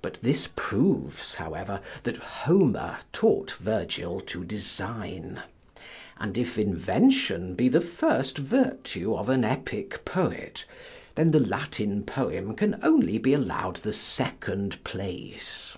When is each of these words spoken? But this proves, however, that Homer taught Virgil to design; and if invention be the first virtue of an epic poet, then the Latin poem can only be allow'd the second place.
But 0.00 0.20
this 0.22 0.48
proves, 0.54 1.34
however, 1.34 1.80
that 2.04 2.18
Homer 2.18 2.98
taught 3.12 3.50
Virgil 3.58 4.20
to 4.20 4.44
design; 4.44 5.42
and 6.20 6.38
if 6.38 6.56
invention 6.56 7.56
be 7.56 7.68
the 7.68 7.80
first 7.80 8.38
virtue 8.38 9.12
of 9.16 9.28
an 9.28 9.42
epic 9.42 10.04
poet, 10.04 10.66
then 11.16 11.32
the 11.32 11.40
Latin 11.40 12.04
poem 12.04 12.54
can 12.54 12.78
only 12.80 13.18
be 13.18 13.34
allow'd 13.34 13.78
the 13.78 13.92
second 13.92 14.84
place. 14.84 15.76